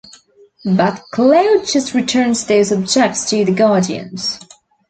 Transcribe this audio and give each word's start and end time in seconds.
But 0.65 0.99
Claude 1.11 1.67
just 1.67 1.93
returns 1.93 2.45
those 2.45 2.71
objects 2.71 3.29
to 3.29 3.45
the 3.45 3.51
guardians. 3.51 4.39